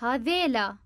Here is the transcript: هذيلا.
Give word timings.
هذيلا. 0.00 0.76